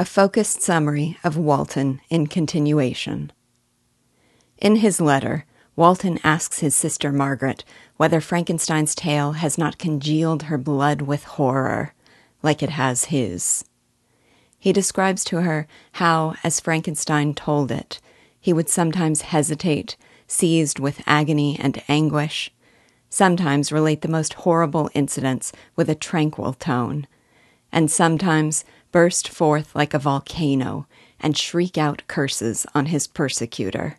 A 0.00 0.04
focused 0.04 0.62
summary 0.62 1.18
of 1.24 1.36
Walton 1.36 2.00
in 2.08 2.28
continuation. 2.28 3.32
In 4.58 4.76
his 4.76 5.00
letter, 5.00 5.44
Walton 5.74 6.20
asks 6.22 6.60
his 6.60 6.76
sister 6.76 7.10
Margaret 7.10 7.64
whether 7.96 8.20
Frankenstein's 8.20 8.94
tale 8.94 9.32
has 9.32 9.58
not 9.58 9.76
congealed 9.76 10.44
her 10.44 10.56
blood 10.56 11.02
with 11.02 11.24
horror, 11.24 11.94
like 12.44 12.62
it 12.62 12.70
has 12.70 13.06
his. 13.06 13.64
He 14.56 14.72
describes 14.72 15.24
to 15.24 15.40
her 15.40 15.66
how, 15.94 16.36
as 16.44 16.60
Frankenstein 16.60 17.34
told 17.34 17.72
it, 17.72 18.00
he 18.38 18.52
would 18.52 18.68
sometimes 18.68 19.22
hesitate, 19.22 19.96
seized 20.28 20.78
with 20.78 21.02
agony 21.08 21.58
and 21.58 21.82
anguish, 21.88 22.52
sometimes 23.10 23.72
relate 23.72 24.02
the 24.02 24.08
most 24.08 24.34
horrible 24.34 24.90
incidents 24.94 25.50
with 25.74 25.90
a 25.90 25.96
tranquil 25.96 26.52
tone, 26.52 27.08
and 27.72 27.90
sometimes 27.90 28.64
burst 28.92 29.28
forth 29.28 29.74
like 29.74 29.94
a 29.94 29.98
volcano 29.98 30.86
and 31.20 31.36
shriek 31.36 31.76
out 31.76 32.02
curses 32.06 32.66
on 32.74 32.86
his 32.86 33.06
persecutor. 33.06 33.98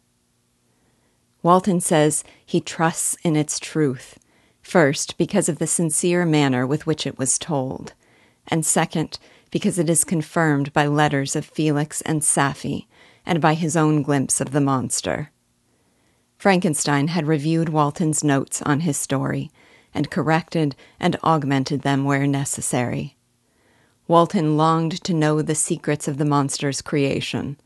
Walton 1.41 1.79
says 1.79 2.23
he 2.45 2.59
trusts 2.59 3.15
in 3.23 3.35
its 3.35 3.59
truth, 3.59 4.19
first, 4.61 5.17
because 5.17 5.47
of 5.47 5.59
the 5.59 5.67
sincere 5.67 6.25
manner 6.25 6.67
with 6.67 6.85
which 6.85 7.07
it 7.07 7.17
was 7.17 7.39
told, 7.39 7.93
and 8.47 8.65
second, 8.65 9.19
because 9.51 9.79
it 9.79 9.89
is 9.89 10.03
confirmed 10.03 10.73
by 10.73 10.85
letters 10.85 11.35
of 11.35 11.45
Felix 11.45 12.01
and 12.01 12.21
Safie 12.21 12.87
and 13.25 13.41
by 13.41 13.53
his 13.53 13.77
own 13.77 14.01
glimpse 14.01 14.41
of 14.41 14.51
the 14.51 14.61
monster. 14.61 15.31
Frankenstein 16.37 17.09
had 17.09 17.27
reviewed 17.27 17.69
Walton's 17.69 18.23
notes 18.23 18.61
on 18.61 18.81
his 18.81 18.97
story 18.97 19.51
and 19.93 20.09
corrected 20.09 20.75
and 20.99 21.17
augmented 21.23 21.81
them 21.81 22.03
where 22.05 22.27
necessary. 22.27 23.17
Walton 24.09 24.57
longed 24.57 25.03
to 25.03 25.13
know 25.13 25.43
the 25.43 25.53
secrets 25.53 26.07
of 26.07 26.17
the 26.17 26.25
monster's 26.25 26.81
creation, 26.81 27.59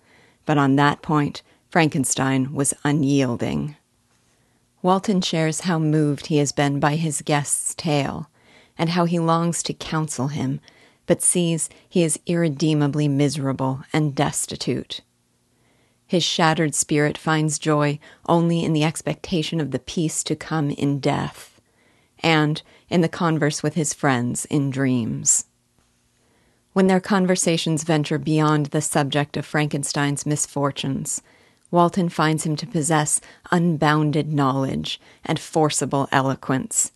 but 0.46 0.58
on 0.58 0.76
that 0.76 1.02
point, 1.02 1.42
Frankenstein 1.70 2.52
was 2.52 2.74
unyielding. 2.84 3.78
Walton 4.82 5.22
shares 5.22 5.62
how 5.62 5.80
moved 5.80 6.26
he 6.26 6.40
has 6.40 6.52
been 6.52 6.82
by 6.82 6.98
his 6.98 7.22
guest's 7.22 7.74
tale, 7.74 8.30
and 8.78 8.90
how 8.90 9.06
he 9.06 9.20
longs 9.20 9.64
to 9.64 9.74
counsel 9.74 10.28
him, 10.28 10.60
but 11.06 11.22
sees 11.22 11.70
he 11.88 12.04
is 12.04 12.20
irredeemably 12.26 13.08
miserable 13.08 13.86
and 13.94 14.14
destitute. 14.14 15.00
His 16.06 16.26
shattered 16.26 16.76
spirit 16.76 17.18
finds 17.18 17.58
joy 17.58 18.00
only 18.28 18.66
in 18.66 18.74
the 18.74 18.84
expectation 18.84 19.62
of 19.62 19.72
the 19.72 19.80
peace 19.80 20.26
to 20.26 20.36
come 20.36 20.72
in 20.72 21.00
death, 21.00 21.62
and 22.20 22.62
in 22.90 23.00
the 23.00 23.08
converse 23.08 23.64
with 23.64 23.76
his 23.76 23.94
friends 23.94 24.44
in 24.50 24.70
dreams. 24.70 25.46
When 26.74 26.88
their 26.88 27.00
conversations 27.00 27.84
venture 27.84 28.18
beyond 28.18 28.68
the 28.68 28.82
subject 28.82 29.38
of 29.38 29.46
Frankenstein's 29.46 30.26
misfortunes, 30.26 31.22
Walton 31.70 32.10
finds 32.10 32.46
him 32.46 32.56
to 32.58 32.68
possess 32.68 33.22
unbounded 33.52 34.34
knowledge 34.34 35.00
and 35.24 35.40
forcible 35.40 36.10
eloquence, 36.12 36.92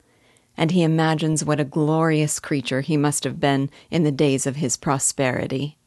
and 0.58 0.72
he 0.72 0.82
imagines 0.82 1.46
what 1.46 1.60
a 1.60 1.64
glorious 1.64 2.40
creature 2.40 2.82
he 2.82 2.98
must 2.98 3.24
have 3.24 3.40
been 3.40 3.70
in 3.92 4.04
the 4.04 4.12
days 4.12 4.48
of 4.48 4.56
his 4.56 4.78
prosperity. 4.78 5.78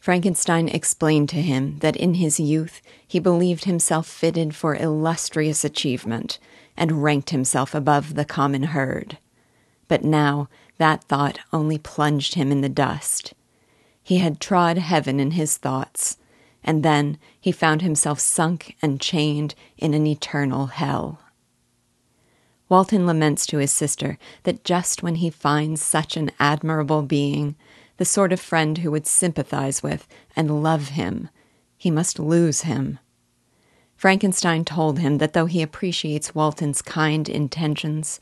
Frankenstein 0.00 0.68
explained 0.68 1.28
to 1.28 1.42
him 1.42 1.78
that 1.80 1.96
in 1.96 2.14
his 2.14 2.40
youth 2.40 2.80
he 3.06 3.20
believed 3.20 3.66
himself 3.66 4.08
fitted 4.08 4.56
for 4.56 4.74
illustrious 4.74 5.64
achievement 5.64 6.40
and 6.76 7.04
ranked 7.04 7.30
himself 7.30 7.72
above 7.72 8.14
the 8.14 8.24
common 8.24 8.64
herd. 8.64 9.18
But 9.86 10.02
now 10.02 10.48
that 10.80 11.04
thought 11.04 11.38
only 11.52 11.76
plunged 11.76 12.36
him 12.36 12.50
in 12.50 12.62
the 12.62 12.68
dust. 12.70 13.34
He 14.02 14.16
had 14.16 14.40
trod 14.40 14.78
heaven 14.78 15.20
in 15.20 15.32
his 15.32 15.58
thoughts, 15.58 16.16
and 16.64 16.82
then 16.82 17.18
he 17.38 17.52
found 17.52 17.82
himself 17.82 18.18
sunk 18.18 18.76
and 18.80 18.98
chained 18.98 19.54
in 19.76 19.92
an 19.92 20.06
eternal 20.06 20.68
hell. 20.68 21.20
Walton 22.70 23.06
laments 23.06 23.44
to 23.46 23.58
his 23.58 23.70
sister 23.70 24.16
that 24.44 24.64
just 24.64 25.02
when 25.02 25.16
he 25.16 25.28
finds 25.28 25.82
such 25.82 26.16
an 26.16 26.30
admirable 26.40 27.02
being, 27.02 27.56
the 27.98 28.06
sort 28.06 28.32
of 28.32 28.40
friend 28.40 28.78
who 28.78 28.90
would 28.90 29.06
sympathize 29.06 29.82
with 29.82 30.08
and 30.34 30.62
love 30.62 30.88
him, 30.88 31.28
he 31.76 31.90
must 31.90 32.18
lose 32.18 32.62
him. 32.62 32.98
Frankenstein 33.96 34.64
told 34.64 34.98
him 34.98 35.18
that 35.18 35.34
though 35.34 35.44
he 35.44 35.60
appreciates 35.60 36.34
Walton's 36.34 36.80
kind 36.80 37.28
intentions, 37.28 38.18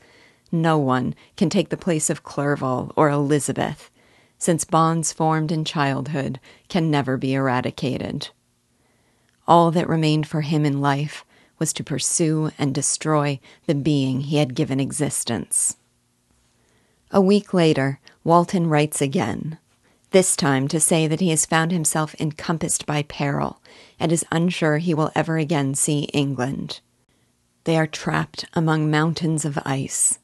no 0.51 0.77
one 0.77 1.15
can 1.37 1.49
take 1.49 1.69
the 1.69 1.77
place 1.77 2.09
of 2.09 2.23
Clerval 2.23 2.91
or 2.95 3.09
Elizabeth, 3.09 3.89
since 4.37 4.63
bonds 4.63 5.11
formed 5.11 5.51
in 5.51 5.65
childhood 5.65 6.39
can 6.69 6.89
never 6.89 7.17
be 7.17 7.33
eradicated. 7.33 8.29
All 9.47 9.71
that 9.71 9.89
remained 9.89 10.27
for 10.27 10.41
him 10.41 10.65
in 10.65 10.81
life 10.81 11.25
was 11.57 11.73
to 11.73 11.83
pursue 11.83 12.51
and 12.57 12.73
destroy 12.73 13.39
the 13.65 13.75
being 13.75 14.21
he 14.21 14.37
had 14.37 14.55
given 14.55 14.79
existence. 14.79 15.77
A 17.11 17.19
week 17.19 17.53
later, 17.53 17.99
Walton 18.23 18.67
writes 18.67 19.01
again, 19.01 19.57
this 20.11 20.35
time 20.35 20.67
to 20.67 20.79
say 20.79 21.07
that 21.07 21.19
he 21.19 21.29
has 21.29 21.45
found 21.45 21.71
himself 21.71 22.15
encompassed 22.19 22.85
by 22.85 23.03
peril 23.03 23.61
and 23.99 24.11
is 24.11 24.25
unsure 24.31 24.77
he 24.77 24.93
will 24.93 25.11
ever 25.15 25.37
again 25.37 25.75
see 25.75 26.03
England. 26.13 26.79
They 27.65 27.77
are 27.77 27.87
trapped 27.87 28.45
among 28.53 28.89
mountains 28.89 29.45
of 29.45 29.59
ice. 29.65 30.17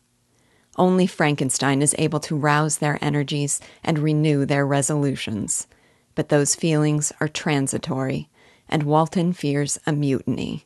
Only 0.77 1.07
Frankenstein 1.07 1.81
is 1.81 1.95
able 1.97 2.19
to 2.21 2.35
rouse 2.35 2.77
their 2.77 2.97
energies 3.01 3.61
and 3.83 3.99
renew 3.99 4.45
their 4.45 4.65
resolutions. 4.65 5.67
But 6.15 6.29
those 6.29 6.55
feelings 6.55 7.11
are 7.19 7.27
transitory, 7.27 8.29
and 8.67 8.83
Walton 8.83 9.33
fears 9.33 9.79
a 9.85 9.93
mutiny. 9.93 10.65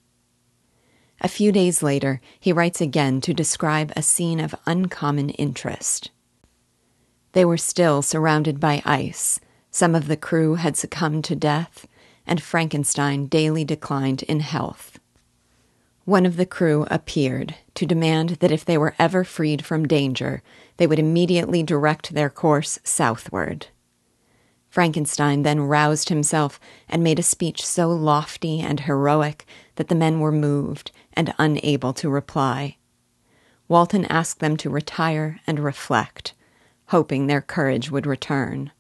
A 1.22 1.28
few 1.28 1.52
days 1.52 1.84
later, 1.84 2.22
he 2.40 2.54
writes 2.54 2.82
again 2.82 3.22
to 3.22 3.34
describe 3.34 3.92
a 3.96 4.02
scene 4.02 4.40
of 4.40 4.56
uncommon 4.66 5.30
interest. 5.32 6.12
They 7.34 7.46
were 7.46 7.58
still 7.58 8.02
surrounded 8.02 8.60
by 8.60 8.82
ice. 8.86 9.40
Some 9.70 9.96
of 9.96 10.08
the 10.08 10.18
crew 10.18 10.56
had 10.56 10.78
succumbed 10.78 11.26
to 11.26 11.36
death, 11.36 11.88
and 12.26 12.42
Frankenstein 12.42 13.28
daily 13.28 13.66
declined 13.66 14.24
in 14.24 14.40
health 14.40 14.99
one 16.10 16.26
of 16.26 16.38
the 16.38 16.46
crew 16.46 16.88
appeared 16.90 17.54
to 17.76 17.86
demand 17.86 18.30
that 18.40 18.52
if 18.52 18.66
they 18.66 18.80
were 18.80 18.96
ever 18.98 19.24
freed 19.24 19.64
from 19.64 19.88
danger, 19.88 20.42
they 20.78 20.88
would 20.88 20.98
immediately 20.98 21.62
direct 21.62 22.16
their 22.16 22.32
course 22.32 22.80
southward. 22.84 23.68
Frankenstein 24.70 25.44
then 25.44 25.62
roused 25.62 26.10
himself 26.10 26.60
and 26.90 27.04
made 27.04 27.20
a 27.20 27.24
speech 27.24 27.64
so 27.64 27.90
lofty 27.90 28.60
and 28.60 28.82
heroic 28.82 29.46
that 29.76 29.88
the 29.88 29.94
men 29.94 30.20
were 30.20 30.32
moved 30.32 30.92
and 31.14 31.32
unable 31.38 31.94
to 31.94 32.10
reply. 32.10 32.78
Walton 33.68 34.06
asked 34.06 34.40
them 34.40 34.58
to 34.58 34.70
retire 34.70 35.40
and 35.46 35.60
reflect, 35.60 36.34
hoping 36.88 37.28
their 37.28 37.42
courage 37.42 37.92
would 37.92 38.08
return. 38.08 38.72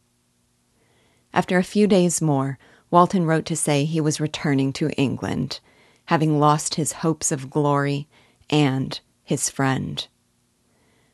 After 1.32 1.60
a 1.60 1.64
few 1.64 1.86
days 1.86 2.24
more, 2.24 2.58
Walton 2.90 3.26
wrote 3.26 3.46
to 3.46 3.56
say 3.56 3.86
he 3.86 4.02
was 4.02 4.20
returning 4.20 4.74
to 4.74 4.90
England 4.92 5.60
having 6.10 6.40
lost 6.40 6.74
his 6.74 6.92
hopes 6.92 7.32
of 7.32 7.52
glory 7.52 8.08
and 8.50 9.00
his 9.24 9.48
friend. 9.48 10.08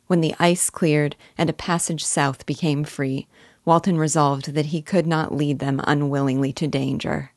When 0.07 0.21
the 0.21 0.33
ice 0.39 0.69
cleared 0.69 1.17
and 1.37 1.49
a 1.49 1.53
passage 1.53 2.05
south 2.05 2.45
became 2.45 2.85
free, 2.85 3.27
Walton 3.65 3.97
resolved 3.97 4.53
that 4.53 4.67
he 4.67 4.81
could 4.81 5.05
not 5.05 5.35
lead 5.35 5.59
them 5.59 5.81
unwillingly 5.83 6.53
to 6.53 6.67
danger. 6.67 7.33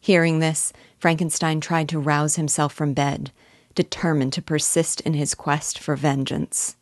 Hearing 0.00 0.40
this, 0.40 0.74
Frankenstein 0.98 1.62
tried 1.62 1.88
to 1.88 1.98
rouse 1.98 2.36
himself 2.36 2.74
from 2.74 2.92
bed, 2.92 3.30
determined 3.74 4.34
to 4.34 4.42
persist 4.42 5.00
in 5.00 5.14
his 5.14 5.34
quest 5.34 5.78
for 5.78 5.96
vengeance. 5.96 6.76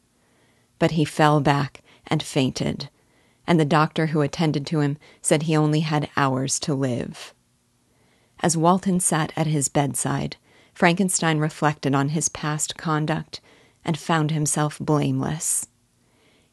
But 0.80 0.92
he 0.92 1.04
fell 1.04 1.40
back 1.40 1.82
and 2.08 2.20
fainted, 2.20 2.88
and 3.46 3.60
the 3.60 3.64
doctor 3.64 4.06
who 4.06 4.22
attended 4.22 4.66
to 4.66 4.80
him 4.80 4.96
said 5.22 5.44
he 5.44 5.56
only 5.56 5.80
had 5.80 6.10
hours 6.16 6.58
to 6.60 6.74
live. 6.74 7.33
As 8.40 8.56
Walton 8.56 9.00
sat 9.00 9.32
at 9.36 9.46
his 9.46 9.68
bedside, 9.68 10.36
Frankenstein 10.74 11.38
reflected 11.38 11.94
on 11.94 12.10
his 12.10 12.28
past 12.28 12.76
conduct 12.76 13.40
and 13.84 13.96
found 13.96 14.30
himself 14.30 14.78
blameless. 14.78 15.68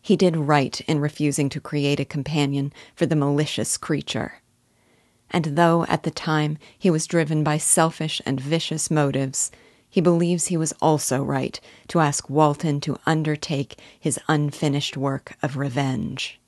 He 0.02 0.16
did 0.16 0.36
right 0.36 0.80
in 0.82 1.00
refusing 1.00 1.50
to 1.50 1.62
create 1.62 2.00
a 2.00 2.06
companion 2.06 2.74
for 2.96 3.06
the 3.06 3.16
malicious 3.16 3.78
creature. 3.78 4.42
And 5.30 5.46
though 5.56 5.86
at 5.86 6.04
the 6.04 6.12
time 6.12 6.58
he 6.78 6.90
was 6.90 7.08
driven 7.08 7.44
by 7.44 7.58
selfish 7.58 8.22
and 8.26 8.40
vicious 8.40 8.92
motives, 8.92 9.52
he 9.90 10.02
believes 10.02 10.48
he 10.48 10.58
was 10.58 10.74
also 10.82 11.24
right 11.24 11.60
to 11.90 12.00
ask 12.00 12.30
Walton 12.30 12.80
to 12.82 12.98
undertake 13.06 13.80
his 14.00 14.20
unfinished 14.28 14.98
work 14.98 15.36
of 15.44 15.58
revenge. 15.58 16.40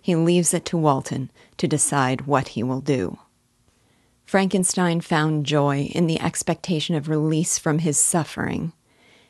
He 0.00 0.14
leaves 0.14 0.54
it 0.54 0.64
to 0.66 0.76
Walton 0.76 1.30
to 1.56 1.66
decide 1.66 2.26
what 2.26 2.48
he 2.48 2.62
will 2.62 2.80
do. 2.80 3.18
Frankenstein 4.24 5.00
found 5.00 5.46
joy 5.46 5.90
in 5.94 6.06
the 6.06 6.20
expectation 6.20 6.94
of 6.94 7.08
release 7.08 7.58
from 7.58 7.80
his 7.80 7.98
suffering, 7.98 8.72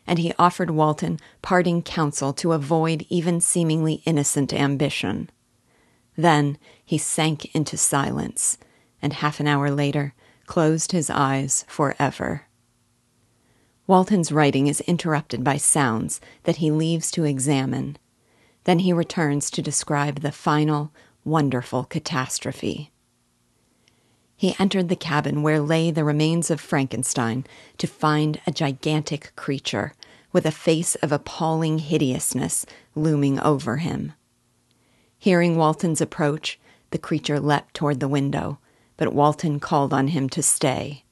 and 0.07 0.19
he 0.19 0.33
offered 0.39 0.71
Walton 0.71 1.19
parting 1.43 1.83
counsel 1.83 2.33
to 2.35 2.53
avoid 2.53 3.05
even 3.09 3.41
seemingly 3.41 4.03
innocent 4.05 4.53
ambition. 4.53 5.31
Then 6.17 6.59
he 6.85 6.97
sank 6.97 7.55
into 7.55 7.77
silence, 7.77 8.57
and 9.03 9.15
half 9.15 9.41
an 9.41 9.49
hour 9.49 9.71
later 9.71 10.15
closed 10.47 10.93
his 10.93 11.11
eyes 11.11 11.65
forever. 11.69 12.47
Walton's 13.87 14.33
writing 14.33 14.67
is 14.67 14.81
interrupted 14.83 15.45
by 15.45 15.57
sounds 15.57 16.21
that 16.45 16.57
he 16.57 16.71
leaves 16.71 17.11
to 17.11 17.25
examine. 17.25 17.99
Then 18.65 18.79
he 18.79 18.93
returns 18.93 19.51
to 19.51 19.63
describe 19.63 20.21
the 20.21 20.33
final, 20.33 20.93
wonderful 21.25 21.85
catastrophe. 21.85 22.93
He 24.37 24.57
entered 24.59 24.89
the 24.89 24.97
cabin 24.97 25.43
where 25.43 25.61
lay 25.61 25.91
the 25.91 26.05
remains 26.05 26.51
of 26.51 26.61
Frankenstein 26.61 27.45
to 27.79 27.87
find 27.87 28.41
a 28.47 28.51
gigantic 28.51 29.33
creature 29.37 29.95
with 30.33 30.45
a 30.45 30.51
face 30.51 30.97
of 30.97 31.13
appalling 31.13 31.79
hideousness 31.79 32.67
looming 32.95 33.39
over 33.41 33.77
him. 33.77 34.13
Hearing 35.19 35.57
Walton's 35.57 36.01
approach, 36.01 36.59
the 36.91 36.99
creature 36.99 37.41
leapt 37.41 37.75
toward 37.75 38.01
the 38.01 38.09
window, 38.09 38.59
but 38.97 39.15
Walton 39.15 39.61
called 39.61 39.95
on 39.95 40.09
him 40.09 40.29
to 40.31 40.43
stay. 40.43 41.05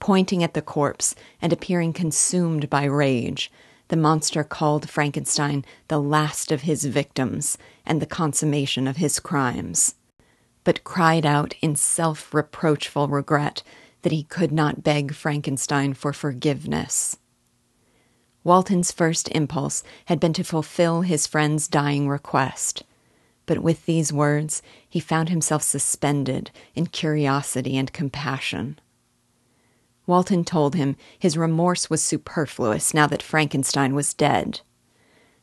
Pointing 0.00 0.42
at 0.42 0.54
the 0.54 0.62
corpse 0.62 1.14
and 1.40 1.52
appearing 1.52 1.92
consumed 1.92 2.68
by 2.68 2.84
rage, 2.84 3.50
the 3.88 3.96
monster 3.96 4.42
called 4.42 4.88
Frankenstein 4.88 5.64
the 5.88 6.00
last 6.00 6.50
of 6.50 6.62
his 6.62 6.84
victims 6.84 7.56
and 7.86 8.00
the 8.00 8.06
consummation 8.06 8.86
of 8.86 8.96
his 8.96 9.20
crimes, 9.20 9.94
but 10.64 10.84
cried 10.84 11.24
out 11.24 11.54
in 11.60 11.76
self 11.76 12.34
reproachful 12.34 13.08
regret 13.08 13.62
that 14.02 14.12
he 14.12 14.24
could 14.24 14.52
not 14.52 14.82
beg 14.82 15.14
Frankenstein 15.14 15.94
for 15.94 16.12
forgiveness. 16.12 17.16
Walton's 18.42 18.92
first 18.92 19.28
impulse 19.30 19.82
had 20.06 20.20
been 20.20 20.34
to 20.34 20.44
fulfill 20.44 21.00
his 21.00 21.26
friend's 21.26 21.66
dying 21.68 22.08
request. 22.08 22.82
But 23.46 23.58
with 23.58 23.86
these 23.86 24.12
words, 24.12 24.62
he 24.88 25.00
found 25.00 25.28
himself 25.28 25.62
suspended 25.62 26.50
in 26.74 26.86
curiosity 26.86 27.76
and 27.76 27.92
compassion. 27.92 28.78
Walton 30.06 30.44
told 30.44 30.74
him 30.74 30.96
his 31.18 31.36
remorse 31.36 31.88
was 31.88 32.02
superfluous 32.02 32.92
now 32.92 33.06
that 33.06 33.22
Frankenstein 33.22 33.94
was 33.94 34.12
dead. 34.12 34.60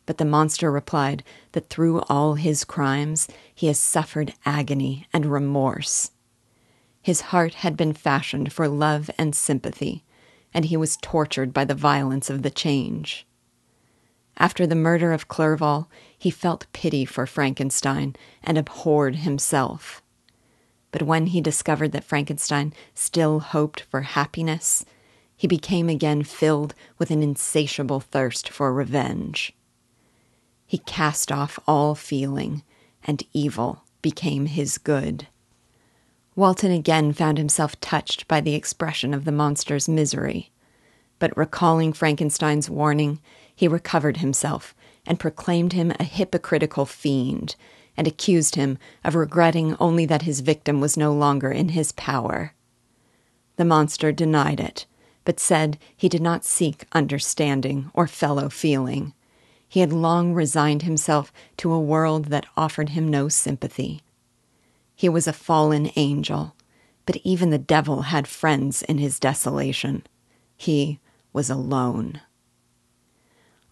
But 0.05 0.17
the 0.17 0.25
monster 0.25 0.71
replied 0.71 1.23
that 1.51 1.69
through 1.69 2.01
all 2.01 2.35
his 2.35 2.63
crimes 2.63 3.27
he 3.53 3.67
has 3.67 3.79
suffered 3.79 4.33
agony 4.45 5.07
and 5.13 5.25
remorse. 5.25 6.11
His 7.01 7.21
heart 7.21 7.55
had 7.55 7.77
been 7.77 7.93
fashioned 7.93 8.51
for 8.53 8.67
love 8.67 9.09
and 9.17 9.35
sympathy, 9.35 10.03
and 10.53 10.65
he 10.65 10.77
was 10.77 10.97
tortured 11.01 11.53
by 11.53 11.65
the 11.65 11.75
violence 11.75 12.29
of 12.29 12.41
the 12.41 12.49
change. 12.49 13.25
After 14.37 14.65
the 14.65 14.75
murder 14.75 15.11
of 15.13 15.27
Clerval, 15.27 15.89
he 16.17 16.31
felt 16.31 16.71
pity 16.73 17.05
for 17.05 17.25
Frankenstein 17.25 18.15
and 18.43 18.57
abhorred 18.57 19.17
himself. 19.17 20.01
But 20.91 21.03
when 21.03 21.27
he 21.27 21.41
discovered 21.41 21.91
that 21.93 22.03
Frankenstein 22.03 22.73
still 22.93 23.39
hoped 23.39 23.81
for 23.81 24.01
happiness, 24.01 24.85
he 25.35 25.47
became 25.47 25.89
again 25.89 26.23
filled 26.23 26.75
with 26.97 27.11
an 27.11 27.23
insatiable 27.23 27.99
thirst 27.99 28.49
for 28.49 28.73
revenge. 28.73 29.53
He 30.71 30.77
cast 30.77 31.33
off 31.33 31.59
all 31.67 31.95
feeling, 31.95 32.63
and 33.03 33.21
evil 33.33 33.83
became 34.01 34.45
his 34.45 34.77
good. 34.77 35.27
Walton 36.33 36.71
again 36.71 37.11
found 37.11 37.37
himself 37.37 37.77
touched 37.81 38.25
by 38.29 38.39
the 38.39 38.55
expression 38.55 39.13
of 39.13 39.25
the 39.25 39.33
monster's 39.33 39.89
misery. 39.89 40.49
But 41.19 41.35
recalling 41.35 41.91
Frankenstein's 41.91 42.69
warning, 42.69 43.19
he 43.53 43.67
recovered 43.67 44.15
himself 44.15 44.73
and 45.05 45.19
proclaimed 45.19 45.73
him 45.73 45.91
a 45.99 46.05
hypocritical 46.05 46.85
fiend, 46.85 47.57
and 47.97 48.07
accused 48.07 48.55
him 48.55 48.77
of 49.03 49.13
regretting 49.13 49.75
only 49.77 50.05
that 50.05 50.21
his 50.21 50.39
victim 50.39 50.79
was 50.79 50.95
no 50.95 51.11
longer 51.11 51.51
in 51.51 51.67
his 51.67 51.91
power. 51.91 52.53
The 53.57 53.65
monster 53.65 54.13
denied 54.13 54.61
it, 54.61 54.85
but 55.25 55.37
said 55.37 55.77
he 55.97 56.07
did 56.07 56.21
not 56.21 56.45
seek 56.45 56.85
understanding 56.93 57.91
or 57.93 58.07
fellow 58.07 58.47
feeling. 58.47 59.13
He 59.71 59.79
had 59.79 59.93
long 59.93 60.33
resigned 60.33 60.81
himself 60.81 61.31
to 61.55 61.71
a 61.71 61.79
world 61.79 62.25
that 62.25 62.45
offered 62.57 62.89
him 62.89 63.07
no 63.07 63.29
sympathy. 63.29 64.01
He 64.93 65.07
was 65.07 65.27
a 65.27 65.31
fallen 65.31 65.91
angel, 65.95 66.57
but 67.05 67.15
even 67.23 67.51
the 67.51 67.57
devil 67.57 68.01
had 68.01 68.27
friends 68.27 68.81
in 68.81 68.97
his 68.97 69.17
desolation. 69.17 70.05
He 70.57 70.99
was 71.31 71.49
alone. 71.49 72.19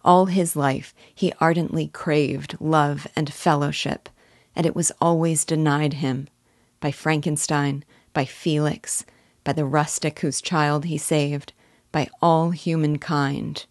All 0.02 0.24
his 0.24 0.56
life, 0.56 0.94
he 1.14 1.34
ardently 1.38 1.88
craved 1.88 2.56
love 2.58 3.06
and 3.14 3.30
fellowship, 3.30 4.08
and 4.56 4.64
it 4.64 4.74
was 4.74 4.92
always 5.02 5.44
denied 5.44 5.92
him 5.92 6.28
by 6.80 6.92
Frankenstein, 6.92 7.84
by 8.14 8.24
Felix, 8.24 9.04
by 9.44 9.52
the 9.52 9.66
rustic 9.66 10.20
whose 10.20 10.40
child 10.40 10.86
he 10.86 10.96
saved, 10.96 11.52
by 11.92 12.08
all 12.22 12.52
humankind. 12.52 13.66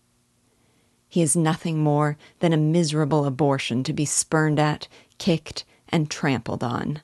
He 1.10 1.24
is 1.24 1.36
nothing 1.36 1.80
more 1.80 2.18
than 2.40 2.54
a 2.54 2.58
miserable 2.58 3.26
abortion 3.26 3.84
to 3.84 3.94
be 3.94 4.06
spurned 4.06 4.60
at, 4.60 4.88
kicked, 5.18 5.66
and 5.90 6.10
trampled 6.10 6.64
on. 6.64 7.02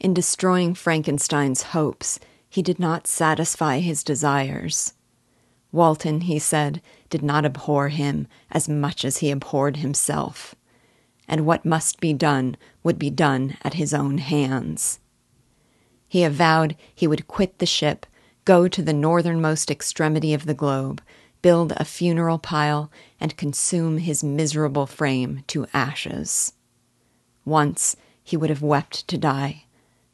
In 0.00 0.12
destroying 0.12 0.74
Frankenstein's 0.74 1.62
hopes, 1.62 2.18
he 2.48 2.62
did 2.62 2.80
not 2.80 3.06
satisfy 3.06 3.78
his 3.78 4.02
desires. 4.02 4.94
Walton, 5.70 6.22
he 6.22 6.40
said, 6.40 6.82
did 7.08 7.22
not 7.22 7.44
abhor 7.44 7.90
him 7.90 8.26
as 8.50 8.68
much 8.68 9.04
as 9.04 9.18
he 9.18 9.30
abhorred 9.30 9.76
himself, 9.76 10.56
and 11.28 11.46
what 11.46 11.64
must 11.64 12.00
be 12.00 12.12
done 12.12 12.56
would 12.82 12.98
be 12.98 13.10
done 13.10 13.56
at 13.62 13.74
his 13.74 13.94
own 13.94 14.18
hands. 14.18 14.98
He 16.08 16.24
avowed 16.24 16.74
he 16.92 17.06
would 17.06 17.28
quit 17.28 17.58
the 17.58 17.66
ship, 17.66 18.04
go 18.44 18.66
to 18.66 18.82
the 18.82 18.92
northernmost 18.92 19.70
extremity 19.70 20.34
of 20.34 20.46
the 20.46 20.54
globe, 20.54 21.00
build 21.42 21.72
a 21.76 21.84
funeral 21.84 22.38
pile, 22.38 22.90
and 23.18 23.36
consume 23.36 23.98
his 23.98 24.22
miserable 24.24 24.86
frame 24.86 25.44
to 25.48 25.66
ashes. 25.72 26.52
Once 27.44 27.96
he 28.22 28.36
would 28.36 28.50
have 28.50 28.62
wept 28.62 29.06
to 29.08 29.18
die 29.18 29.64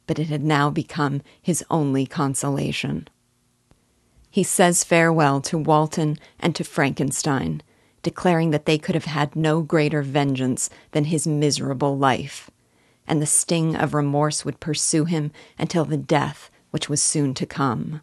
but 0.07 0.17
it 0.17 0.29
had 0.29 0.43
now 0.43 0.69
become 0.69 1.21
his 1.39 1.63
only 1.69 2.07
consolation. 2.07 3.07
He 4.31 4.43
says 4.43 4.83
farewell 4.83 5.41
to 5.41 5.57
Walton 5.57 6.17
and 6.39 6.55
to 6.55 6.63
Frankenstein, 6.63 7.61
declaring 8.01 8.51
that 8.51 8.65
they 8.65 8.77
could 8.77 8.95
have 8.95 9.05
had 9.05 9.35
no 9.35 9.61
greater 9.61 10.01
vengeance 10.01 10.69
than 10.91 11.05
his 11.05 11.27
miserable 11.27 11.97
life, 11.97 12.49
and 13.05 13.21
the 13.21 13.25
sting 13.25 13.75
of 13.75 13.93
remorse 13.93 14.45
would 14.45 14.59
pursue 14.59 15.05
him 15.05 15.31
until 15.59 15.85
the 15.85 15.97
death 15.97 16.49
which 16.71 16.89
was 16.89 17.01
soon 17.01 17.33
to 17.33 17.45
come. 17.45 18.01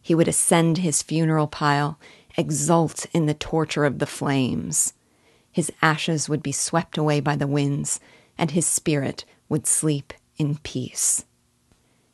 He 0.00 0.14
would 0.14 0.28
ascend 0.28 0.78
his 0.78 1.02
funeral 1.02 1.46
pile, 1.46 1.98
exult 2.38 3.04
in 3.12 3.26
the 3.26 3.34
torture 3.34 3.84
of 3.84 3.98
the 3.98 4.06
flames. 4.06 4.94
His 5.52 5.70
ashes 5.82 6.28
would 6.28 6.42
be 6.42 6.52
swept 6.52 6.96
away 6.96 7.20
by 7.20 7.36
the 7.36 7.46
winds, 7.46 8.00
and 8.38 8.52
his 8.52 8.66
spirit 8.66 9.26
would 9.48 9.66
sleep 9.66 10.14
in 10.38 10.56
peace. 10.58 11.26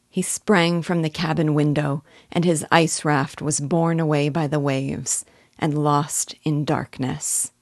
He 0.08 0.22
sprang 0.22 0.82
from 0.82 1.02
the 1.02 1.10
cabin 1.10 1.54
window, 1.54 2.02
and 2.32 2.44
his 2.44 2.64
ice 2.72 3.04
raft 3.04 3.42
was 3.42 3.60
borne 3.60 4.00
away 4.00 4.28
by 4.28 4.46
the 4.46 4.60
waves 4.60 5.24
and 5.58 5.76
lost 5.76 6.34
in 6.42 6.64
darkness. 6.64 7.52